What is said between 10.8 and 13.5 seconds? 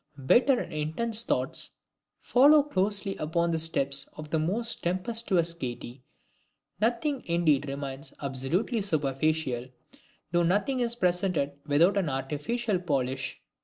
presented without an artificial polish.